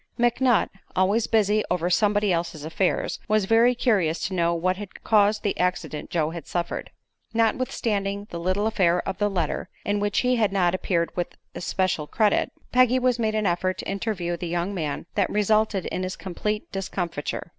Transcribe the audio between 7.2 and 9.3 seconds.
Notwithstanding the little affair of the